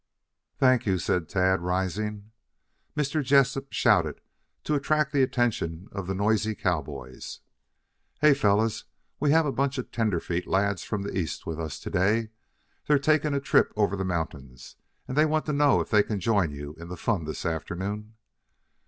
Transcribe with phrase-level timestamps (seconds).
[0.57, 2.31] "Thank you," said Tad, rising.
[2.97, 3.23] Mr.
[3.23, 4.19] Jessup shouted
[4.63, 7.41] to attract the attention of the noisy cowboys.
[8.19, 8.85] "Hey, fellows,
[9.19, 12.29] we have a bunch of tenderfeet lads from the East with us to day.
[12.87, 14.75] They're taking a trip over the mountains
[15.07, 18.15] and they want to know if they can join you in the fun this afternoon?"